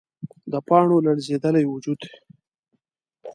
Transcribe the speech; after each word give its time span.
د 0.51 0.53
پاڼو 0.67 0.97
لړزیدلی 1.05 1.65
وجود 1.67 2.01